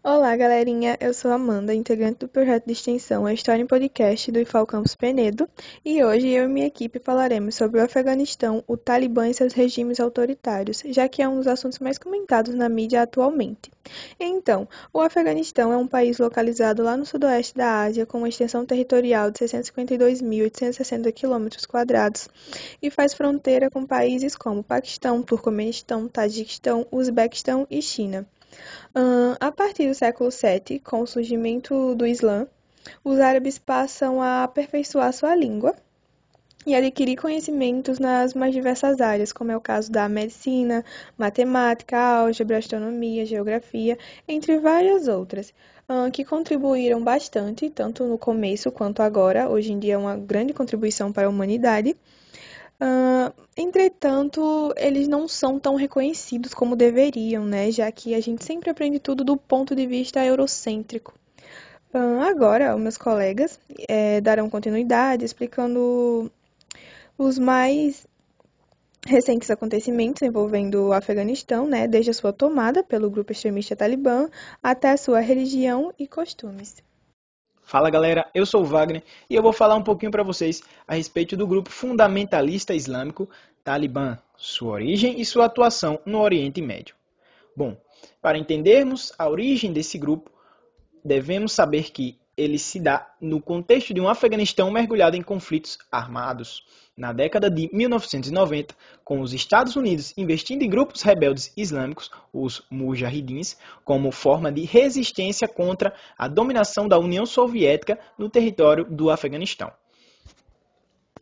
[0.00, 0.96] Olá, galerinha.
[1.00, 4.94] Eu sou Amanda, integrante do projeto de extensão A História em Podcast do IFAL Campus
[4.94, 5.48] Penedo,
[5.84, 9.98] e hoje eu e minha equipe falaremos sobre o Afeganistão, o Talibã e seus regimes
[9.98, 13.72] autoritários, já que é um dos assuntos mais comentados na mídia atualmente.
[14.20, 18.64] Então, o Afeganistão é um país localizado lá no sudoeste da Ásia, com uma extensão
[18.64, 21.48] territorial de 652.860 km
[22.80, 28.24] e faz fronteira com países como Paquistão, Turcomenistão, Tajiquistão, Uzbequistão e China.
[29.40, 32.46] A partir do século VII, com o surgimento do Islã,
[33.04, 35.74] os árabes passam a aperfeiçoar sua língua
[36.66, 40.84] e adquirir conhecimentos nas mais diversas áreas, como é o caso da medicina,
[41.16, 45.54] matemática, álgebra, astronomia, geografia, entre várias outras,
[46.12, 49.48] que contribuíram bastante, tanto no começo quanto agora.
[49.48, 51.96] Hoje em dia é uma grande contribuição para a humanidade.
[52.80, 57.70] Uh, entretanto, eles não são tão reconhecidos como deveriam, né?
[57.72, 61.12] Já que a gente sempre aprende tudo do ponto de vista eurocêntrico.
[61.92, 66.30] Uh, agora, meus colegas é, darão continuidade explicando
[67.16, 68.06] os mais
[69.06, 71.88] recentes acontecimentos envolvendo o Afeganistão, né?
[71.88, 74.28] Desde a sua tomada pelo grupo extremista Talibã
[74.62, 76.76] até a sua religião e costumes.
[77.68, 80.94] Fala galera, eu sou o Wagner e eu vou falar um pouquinho para vocês a
[80.94, 83.28] respeito do grupo fundamentalista islâmico
[83.62, 86.94] Talibã, sua origem e sua atuação no Oriente Médio.
[87.54, 87.76] Bom,
[88.22, 90.30] para entendermos a origem desse grupo,
[91.04, 96.64] devemos saber que ele se dá no contexto de um Afeganistão mergulhado em conflitos armados.
[96.98, 103.56] Na década de 1990, com os Estados Unidos investindo em grupos rebeldes islâmicos, os Mujahidins,
[103.84, 109.70] como forma de resistência contra a dominação da União Soviética no território do Afeganistão.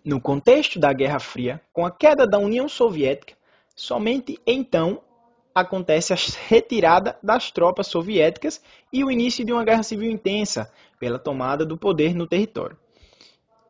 [0.02, 3.34] No contexto da Guerra Fria, com a queda da União Soviética,
[3.74, 5.02] somente então
[5.54, 6.16] acontece a
[6.48, 11.76] retirada das tropas soviéticas e o início de uma guerra civil intensa pela tomada do
[11.76, 12.78] poder no território.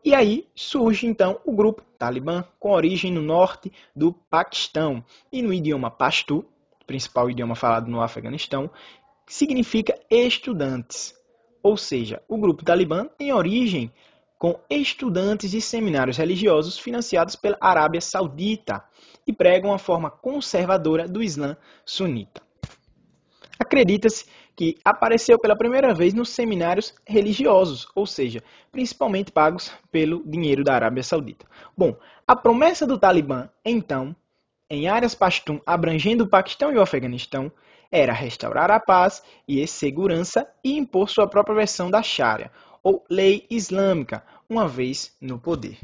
[0.07, 5.53] E aí surge então o grupo Talibã, com origem no norte do Paquistão e no
[5.53, 6.45] idioma Pashto,
[6.87, 8.71] principal idioma falado no Afeganistão,
[9.27, 11.13] significa estudantes.
[11.61, 13.93] Ou seja, o grupo Talibã tem origem
[14.39, 18.85] com estudantes de seminários religiosos financiados pela Arábia Saudita
[19.27, 22.46] e pregam a forma conservadora do Islã sunita.
[23.59, 30.65] Acredita-se que apareceu pela primeira vez nos seminários religiosos, ou seja, principalmente pagos pelo dinheiro
[30.65, 31.47] da Arábia Saudita.
[31.77, 31.97] Bom,
[32.27, 34.15] a promessa do Talibã, então,
[34.69, 37.51] em áreas Pashtun abrangendo o Paquistão e o Afeganistão,
[37.91, 42.51] era restaurar a paz e segurança e impor sua própria versão da Sharia,
[42.83, 45.79] ou lei islâmica, uma vez no poder.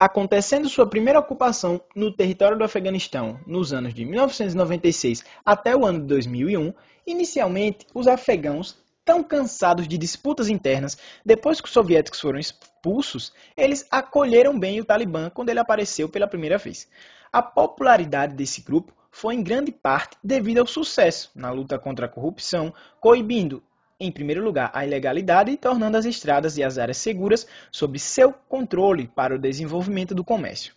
[0.00, 5.98] Acontecendo sua primeira ocupação no território do Afeganistão nos anos de 1996 até o ano
[5.98, 6.72] de 2001,
[7.04, 13.88] inicialmente os afegãos, tão cansados de disputas internas, depois que os soviéticos foram expulsos, eles
[13.90, 16.86] acolheram bem o Talibã quando ele apareceu pela primeira vez.
[17.32, 22.08] A popularidade desse grupo foi em grande parte devido ao sucesso na luta contra a
[22.08, 23.64] corrupção, coibindo
[24.00, 29.08] em primeiro lugar, a ilegalidade, tornando as estradas e as áreas seguras sob seu controle
[29.08, 30.72] para o desenvolvimento do comércio.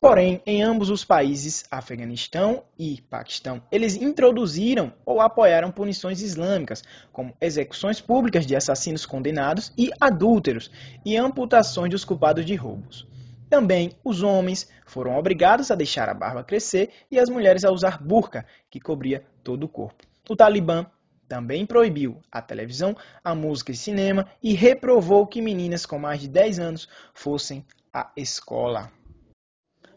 [0.00, 7.34] Porém, em ambos os países, Afeganistão e Paquistão, eles introduziram ou apoiaram punições islâmicas, como
[7.40, 10.70] execuções públicas de assassinos condenados e adúlteros,
[11.04, 13.08] e amputações dos culpados de roubos.
[13.50, 18.00] Também os homens foram obrigados a deixar a barba crescer e as mulheres a usar
[18.00, 20.04] burca, que cobria todo o corpo.
[20.28, 20.86] O Talibã
[21.28, 26.28] também proibiu a televisão, a música e cinema e reprovou que meninas com mais de
[26.28, 28.90] 10 anos fossem à escola.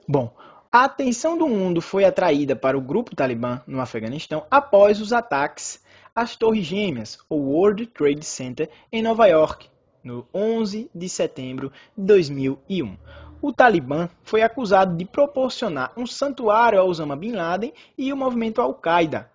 [0.07, 0.35] Bom,
[0.71, 5.81] a atenção do mundo foi atraída para o grupo Talibã no Afeganistão após os ataques
[6.13, 9.69] às Torres Gêmeas, o World Trade Center, em Nova York,
[10.03, 12.97] no 11 de setembro de 2001.
[13.41, 18.61] O Talibã foi acusado de proporcionar um santuário a Osama Bin Laden e o movimento
[18.61, 19.30] Al-Qaeda,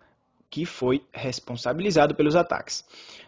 [0.56, 2.82] que foi responsabilizado pelos ataques.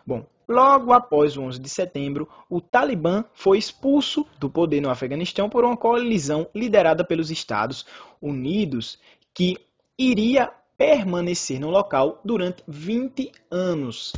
[0.06, 5.46] Bom, logo após o 11 de setembro, o Talibã foi expulso do poder no Afeganistão
[5.50, 7.84] por uma coalizão liderada pelos Estados
[8.19, 8.98] Unidos,
[9.34, 9.58] que
[9.98, 14.14] iria permanecer no local durante 20 anos.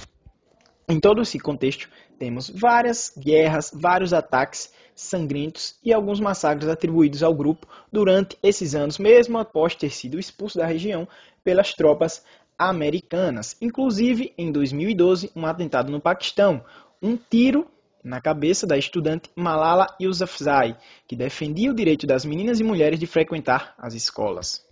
[0.89, 7.35] Em todo esse contexto, temos várias guerras, vários ataques sangrentos e alguns massacres atribuídos ao
[7.35, 11.09] grupo durante esses anos, mesmo após ter sido expulso da região
[11.43, 12.23] pelas tropas
[12.61, 13.57] americanas.
[13.59, 16.62] Inclusive, em 2012, um atentado no Paquistão,
[17.01, 17.67] um tiro
[18.05, 20.77] na cabeça da estudante Malala Yousafzai,
[21.09, 24.62] que defendia o direito das meninas e mulheres de frequentar as escolas.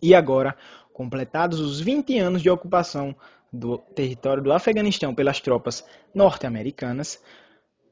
[0.00, 0.56] E agora,
[0.92, 3.14] completados os 20 anos de ocupação
[3.52, 5.84] do território do Afeganistão pelas tropas
[6.14, 7.20] norte-americanas,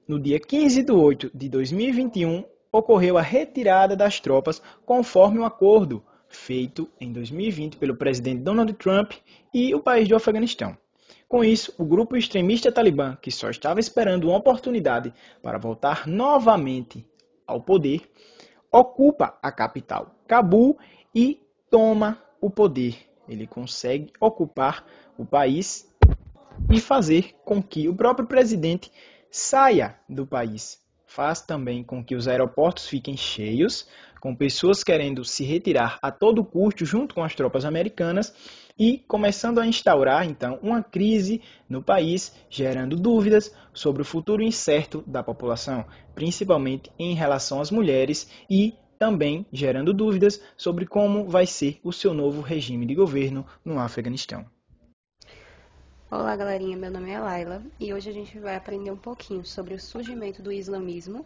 [0.07, 6.05] no dia 15 de 8 de 2021, ocorreu a retirada das tropas conforme um acordo
[6.31, 9.13] feito em 2020 pelo presidente Donald Trump
[9.53, 10.79] e o país do Afeganistão.
[11.29, 15.13] Com isso, o grupo extremista talibã, que só estava esperando uma oportunidade
[15.43, 17.07] para voltar novamente
[17.47, 18.11] ao poder,
[18.73, 20.79] ocupa a capital, Cabul,
[21.15, 22.97] e toma o poder.
[23.29, 24.85] Ele consegue ocupar
[25.19, 25.89] o país
[26.69, 28.91] e fazer com que o próprio presidente
[29.31, 30.80] saia do país.
[31.11, 33.85] Faz também com que os aeroportos fiquem cheios,
[34.21, 38.33] com pessoas querendo se retirar a todo custo junto com as tropas americanas
[38.79, 45.03] e começando a instaurar então uma crise no país, gerando dúvidas sobre o futuro incerto
[45.05, 45.85] da população,
[46.15, 52.15] principalmente em relação às mulheres e também gerando dúvidas sobre como vai ser o seu
[52.15, 54.47] novo regime de governo no Afeganistão.
[56.13, 56.77] Olá, galerinha.
[56.77, 60.43] Meu nome é Laila e hoje a gente vai aprender um pouquinho sobre o surgimento
[60.43, 61.25] do islamismo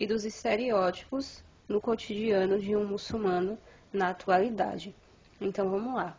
[0.00, 3.58] e dos estereótipos no cotidiano de um muçulmano
[3.92, 4.94] na atualidade.
[5.38, 6.16] Então vamos lá.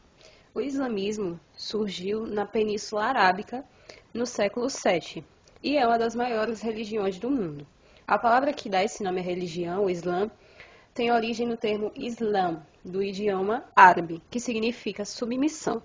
[0.54, 3.66] O islamismo surgiu na Península Arábica
[4.14, 5.26] no século VII
[5.64, 7.66] e é uma das maiores religiões do mundo.
[8.06, 10.30] A palavra que dá esse nome à religião, o Islã,
[10.94, 15.82] tem origem no termo Islam, do idioma árabe, que significa submissão.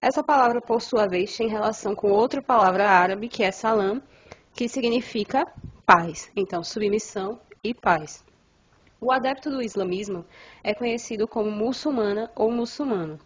[0.00, 4.02] Essa palavra, por sua vez, tem relação com outra palavra árabe, que é salam,
[4.52, 5.46] que significa
[5.84, 6.30] paz.
[6.36, 8.24] Então, submissão e paz.
[9.00, 10.24] O adepto do islamismo
[10.62, 13.18] é conhecido como muçulmana ou muçulmano.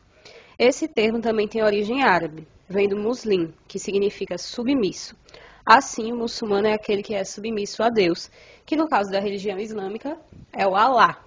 [0.58, 5.16] Esse termo também tem origem árabe, vem do muslim, que significa submisso.
[5.64, 8.30] Assim, o muçulmano é aquele que é submisso a Deus,
[8.66, 10.18] que no caso da religião islâmica
[10.52, 11.22] é o Alá.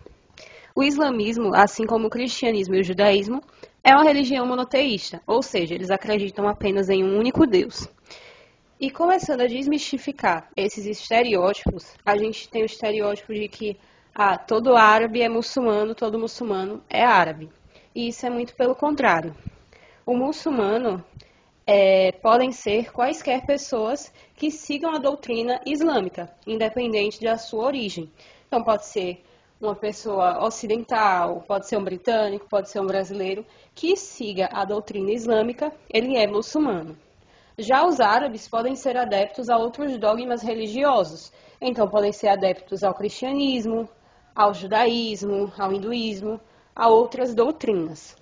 [0.75, 3.41] O islamismo, assim como o cristianismo e o judaísmo,
[3.83, 7.87] é uma religião monoteísta, ou seja, eles acreditam apenas em um único Deus.
[8.79, 13.77] E começando a desmistificar esses estereótipos, a gente tem o estereótipo de que
[14.15, 17.49] ah, todo árabe é muçulmano, todo muçulmano é árabe
[17.95, 19.35] e isso é muito pelo contrário.
[20.05, 21.03] O muçulmano
[21.65, 28.11] é, podem ser quaisquer pessoas que sigam a doutrina islâmica, independente da sua origem.
[28.47, 29.23] Então, pode ser
[29.65, 35.11] uma pessoa ocidental, pode ser um britânico, pode ser um brasileiro, que siga a doutrina
[35.11, 36.97] islâmica, ele é muçulmano.
[37.57, 41.31] Já os árabes podem ser adeptos a outros dogmas religiosos,
[41.61, 43.87] então podem ser adeptos ao cristianismo,
[44.35, 46.39] ao judaísmo, ao hinduísmo,
[46.75, 48.17] a outras doutrinas.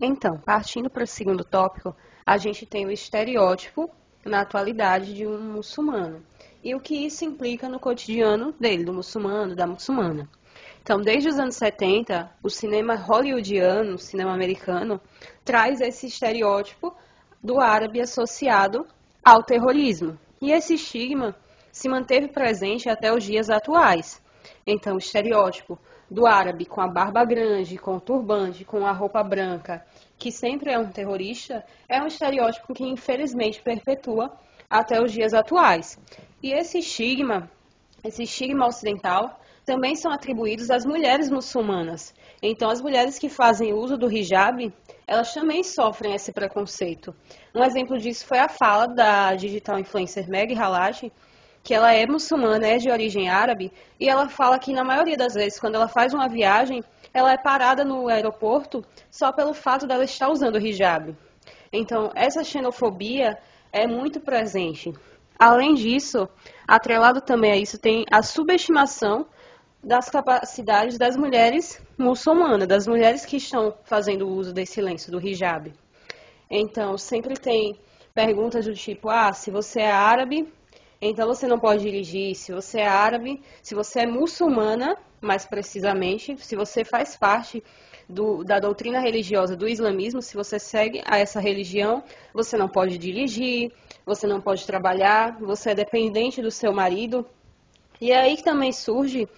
[0.00, 3.90] Então, partindo para o segundo tópico, a gente tem o estereótipo
[4.24, 6.24] na atualidade de um muçulmano
[6.62, 10.28] e o que isso implica no cotidiano dele, do muçulmano, da muçulmana.
[10.82, 15.00] Então, desde os anos 70, o cinema hollywoodiano, o cinema americano,
[15.44, 16.94] traz esse estereótipo
[17.42, 18.86] do árabe associado
[19.24, 20.18] ao terrorismo.
[20.40, 21.36] E esse estigma
[21.70, 24.22] se manteve presente até os dias atuais.
[24.66, 25.78] Então, o estereótipo
[26.10, 29.84] do árabe com a barba grande, com o turbante, com a roupa branca,
[30.18, 34.32] que sempre é um terrorista, é um estereótipo que infelizmente perpetua
[34.70, 35.98] até os dias atuais.
[36.40, 37.50] E esse estigma,
[38.04, 42.14] esse estigma ocidental, também são atribuídos às mulheres muçulmanas.
[42.42, 44.72] Então, as mulheres que fazem uso do hijab,
[45.06, 47.14] elas também sofrem esse preconceito.
[47.54, 51.12] Um exemplo disso foi a fala da digital influencer Meg Halashi,
[51.62, 55.34] que ela é muçulmana, é de origem árabe, e ela fala que na maioria das
[55.34, 60.04] vezes, quando ela faz uma viagem, ela é parada no aeroporto só pelo fato dela
[60.04, 61.14] estar usando o hijab.
[61.72, 63.38] Então, essa xenofobia
[63.72, 64.92] é muito presente.
[65.38, 66.28] Além disso,
[66.66, 69.26] atrelado também a isso, tem a subestimação
[69.82, 75.72] das capacidades das mulheres muçulmanas, das mulheres que estão fazendo uso desse lenço, do hijab.
[76.50, 77.78] Então, sempre tem
[78.14, 80.52] perguntas do tipo: ah, se você é árabe,
[81.00, 86.36] então você não pode dirigir se você é árabe, se você é muçulmana, mais precisamente,
[86.38, 87.62] se você faz parte
[88.10, 92.02] do, da doutrina religiosa do islamismo, se você segue a essa religião,
[92.34, 93.72] você não pode dirigir,
[94.04, 97.26] você não pode trabalhar, você é dependente do seu marido.
[98.00, 99.28] E é aí que também surge,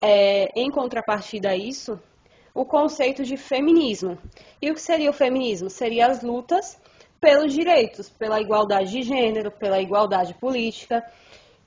[0.00, 2.00] é, em contrapartida a isso,
[2.54, 4.18] o conceito de feminismo.
[4.62, 5.68] E o que seria o feminismo?
[5.68, 6.80] Seria as lutas
[7.20, 11.04] pelos direitos, pela igualdade de gênero, pela igualdade política.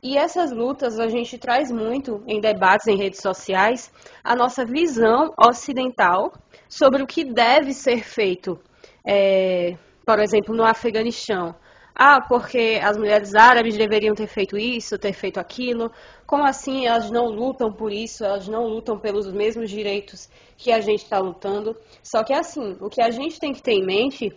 [0.02, 3.92] E essas lutas a gente traz muito em debates em redes sociais
[4.24, 6.32] a nossa visão ocidental
[6.70, 8.58] sobre o que deve ser feito,
[9.06, 9.76] é,
[10.06, 11.54] por exemplo, no Afeganistão.
[11.94, 15.92] Ah, porque as mulheres árabes deveriam ter feito isso, ter feito aquilo.
[16.26, 18.24] Como assim elas não lutam por isso?
[18.24, 21.76] Elas não lutam pelos mesmos direitos que a gente está lutando?
[22.02, 24.34] Só que assim, o que a gente tem que ter em mente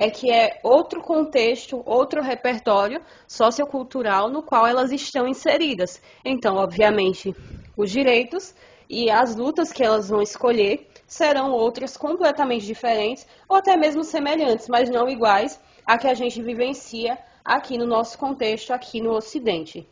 [0.00, 6.00] é que é outro contexto, outro repertório sociocultural no qual elas estão inseridas.
[6.24, 7.36] Então, obviamente,
[7.76, 8.54] os direitos
[8.88, 14.68] e as lutas que elas vão escolher serão outras completamente diferentes ou até mesmo semelhantes,
[14.68, 19.86] mas não iguais à que a gente vivencia aqui no nosso contexto, aqui no Ocidente.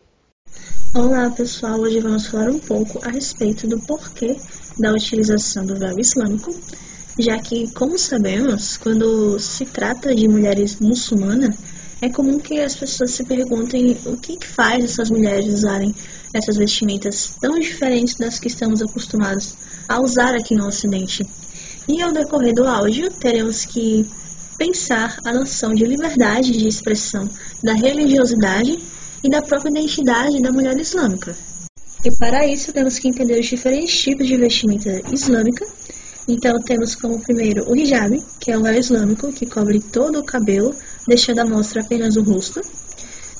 [0.94, 4.38] Olá pessoal, hoje vamos falar um pouco a respeito do porquê
[4.78, 6.50] da utilização do véu islâmico,
[7.18, 11.56] já que, como sabemos, quando se trata de mulheres muçulmanas,
[12.00, 15.92] é comum que as pessoas se perguntem o que, que faz essas mulheres usarem
[16.32, 19.54] essas vestimentas tão diferentes das que estamos acostumados
[19.88, 21.26] a usar aqui no Ocidente.
[21.88, 24.06] E ao decorrer do áudio, teremos que
[24.56, 27.28] pensar a noção de liberdade de expressão
[27.62, 28.78] da religiosidade
[29.24, 31.34] e da própria identidade da mulher islâmica.
[32.04, 35.66] E para isso temos que entender os diferentes tipos de vestimenta islâmica.
[36.28, 40.24] Então temos como primeiro o hijab, que é um véu islâmico que cobre todo o
[40.24, 40.74] cabelo,
[41.06, 42.60] deixando à mostra apenas o rosto.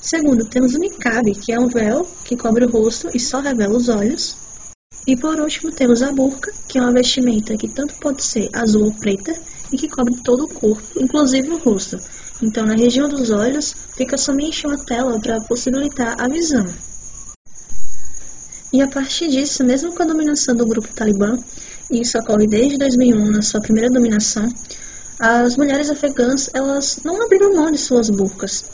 [0.01, 3.77] Segundo, temos o niqab, que é um véu que cobre o rosto e só revela
[3.77, 4.37] os olhos.
[5.07, 8.87] E por último, temos a burca, que é uma vestimenta que tanto pode ser azul
[8.87, 9.35] ou preta
[9.71, 11.99] e que cobre todo o corpo, inclusive o rosto.
[12.43, 16.67] Então, na região dos olhos, fica somente uma tela para possibilitar a visão.
[18.73, 21.39] E a partir disso, mesmo com a dominação do grupo talibã,
[21.91, 24.49] e isso ocorre desde 2001, na sua primeira dominação,
[25.19, 28.65] as mulheres afegãs elas não abriram mão de suas burcas.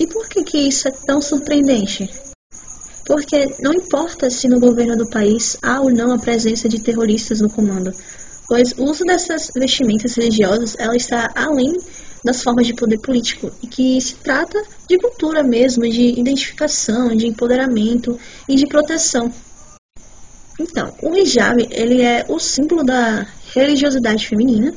[0.00, 2.08] E por que, que isso é tão surpreendente?
[3.06, 7.40] Porque não importa se no governo do país há ou não a presença de terroristas
[7.40, 7.90] no comando,
[8.46, 11.74] pois o uso dessas vestimentas religiosas ela está além
[12.24, 17.26] das formas de poder político e que se trata de cultura mesmo, de identificação, de
[17.26, 18.18] empoderamento
[18.48, 19.32] e de proteção.
[20.58, 24.74] Então, o hijab ele é o símbolo da religiosidade feminina,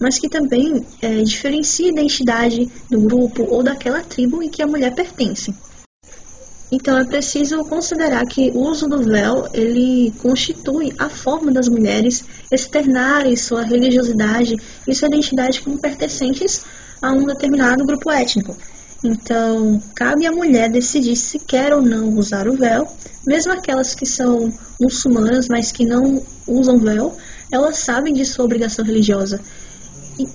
[0.00, 4.66] mas que também é, diferencia a identidade do grupo ou daquela tribo em que a
[4.66, 5.54] mulher pertence.
[6.70, 12.24] Então é preciso considerar que o uso do véu ele constitui a forma das mulheres
[12.50, 16.64] externarem sua religiosidade e sua identidade como pertencentes
[17.00, 18.56] a um determinado grupo étnico.
[19.04, 22.88] Então, cabe à mulher decidir se quer ou não usar o véu,
[23.26, 27.14] mesmo aquelas que são muçulmanas, mas que não usam véu,
[27.52, 29.38] elas sabem de sua obrigação religiosa
[30.18, 30.26] e,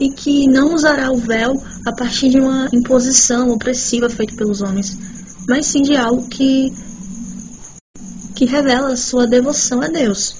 [0.00, 1.54] e que não usará o véu
[1.86, 4.98] a partir de uma imposição opressiva feita pelos homens,
[5.48, 6.72] mas sim de algo que,
[8.34, 10.36] que revela sua devoção a Deus.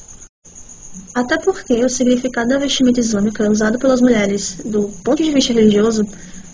[1.14, 6.04] Até porque o significado da vestimenta islâmica usado pelas mulheres do ponto de vista religioso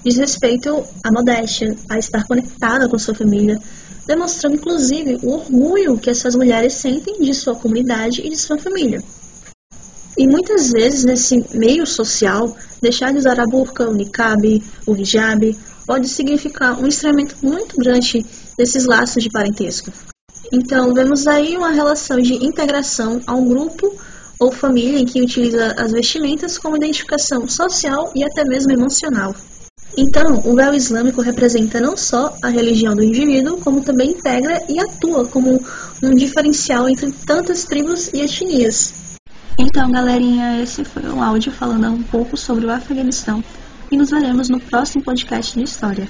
[0.04, 3.58] diz respeito à modéstia, a estar conectada com sua família,
[4.06, 9.02] demonstrando inclusive o orgulho que essas mulheres sentem de sua comunidade e de sua família.
[10.16, 15.56] E muitas vezes nesse meio social, deixar de usar a burca, o niqab, o hijab,
[15.86, 18.24] pode significar um estranhamento muito grande
[18.56, 19.90] desses laços de parentesco.
[20.52, 23.92] Então, vemos aí uma relação de integração a um grupo
[24.38, 29.34] ou família em que utiliza as vestimentas como identificação social e até mesmo emocional.
[29.96, 34.80] Então, o véu islâmico representa não só a religião do indivíduo, como também integra e
[34.80, 35.60] atua como
[36.02, 39.16] um diferencial entre tantas tribos e etnias.
[39.58, 43.42] Então, galerinha, esse foi o áudio falando um pouco sobre o Afeganistão
[43.90, 46.08] e nos veremos no próximo podcast de história.